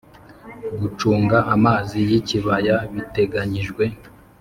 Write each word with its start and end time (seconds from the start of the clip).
Gucunga 0.79 1.37
amazi 1.55 1.97
y 2.09 2.11
ikibaya 2.19 2.75
biteganyijwe 2.93 3.83